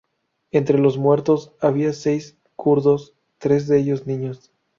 Entre 0.49 0.79
los 0.79 0.97
muertos 0.97 1.53
había 1.61 1.93
seis 1.93 2.35
kurdos, 2.55 3.13
tres 3.37 3.67
de 3.67 3.77
ellos 3.77 4.07
niños. 4.07 4.51